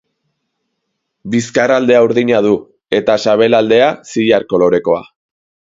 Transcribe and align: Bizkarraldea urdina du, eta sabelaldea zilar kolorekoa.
Bizkarraldea 1.35 2.01
urdina 2.07 2.41
du, 2.49 2.55
eta 3.01 3.21
sabelaldea 3.27 3.95
zilar 4.15 4.49
kolorekoa. 4.55 5.07